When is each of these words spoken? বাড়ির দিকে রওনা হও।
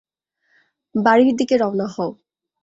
বাড়ির 0.95 1.31
দিকে 1.35 1.55
রওনা 1.57 1.87
হও। 1.87 2.11